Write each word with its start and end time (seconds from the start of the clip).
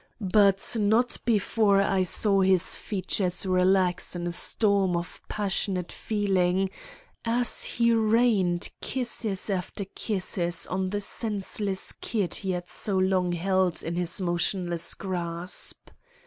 But 0.33 0.75
not 0.79 1.19
before 1.25 1.79
I 1.79 2.01
saw 2.01 2.41
his 2.41 2.75
features 2.75 3.45
relax 3.45 4.15
in 4.15 4.25
a 4.25 4.31
storm 4.31 4.97
of 4.97 5.21
passionate 5.29 5.91
feeling, 5.91 6.71
as 7.23 7.63
he 7.63 7.93
rained 7.93 8.71
kisses 8.81 9.47
after 9.47 9.85
kisses 9.85 10.65
on 10.65 10.89
the 10.89 11.01
senseless 11.01 11.91
kid 11.91 12.33
he 12.33 12.49
had 12.49 12.67
so 12.67 12.97
long 12.97 13.33
held 13.33 13.83
in 13.83 13.95
his 13.95 14.19
motionless 14.19 14.95
grasp. 14.95 15.91